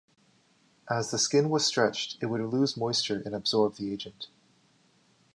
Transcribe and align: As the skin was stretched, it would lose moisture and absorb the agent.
As 0.89 1.11
the 1.11 1.19
skin 1.19 1.51
was 1.51 1.63
stretched, 1.63 2.17
it 2.23 2.25
would 2.25 2.41
lose 2.41 2.75
moisture 2.75 3.21
and 3.23 3.35
absorb 3.35 3.75
the 3.75 3.93
agent. 3.93 4.29